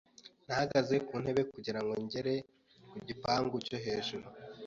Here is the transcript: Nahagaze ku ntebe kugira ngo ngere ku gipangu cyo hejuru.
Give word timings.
Nahagaze 0.45 0.95
ku 1.07 1.13
ntebe 1.21 1.41
kugira 1.53 1.79
ngo 1.83 1.93
ngere 2.05 2.35
ku 2.89 2.97
gipangu 3.07 3.55
cyo 3.67 3.77
hejuru. 3.85 4.25